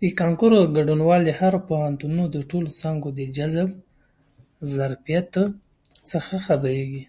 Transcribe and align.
د 0.00 0.02
کانکور 0.20 0.50
هر 0.58 0.66
ګډونوال 0.76 1.22
د 1.26 1.30
پوهنتونونو 1.68 2.24
د 2.30 2.36
ټولو 2.50 2.68
څانګو 2.80 3.08
د 3.18 3.20
جذب 3.36 3.68
ظرفیت 4.74 5.32
څخه 6.10 6.34
خبریږي. 6.46 7.04